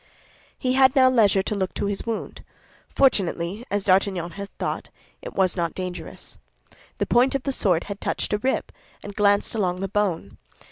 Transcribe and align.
He 0.57 0.73
had 0.73 0.95
now 0.95 1.11
leisure 1.11 1.43
to 1.43 1.53
look 1.53 1.75
to 1.75 1.85
his 1.85 2.07
wound. 2.07 2.43
Fortunately, 2.89 3.67
as 3.69 3.83
D'Artagnan 3.83 4.31
had 4.31 4.49
thought, 4.57 4.89
it 5.21 5.33
was 5.35 5.55
not 5.55 5.75
dangerous. 5.75 6.39
The 6.97 7.05
point 7.05 7.35
of 7.35 7.43
the 7.43 7.51
sword 7.51 7.83
had 7.83 8.01
touched 8.01 8.33
a 8.33 8.39
rib, 8.39 8.71
and 9.03 9.13
glanced 9.15 9.53
along 9.53 9.79
the 9.79 9.87
bone. 9.87 10.39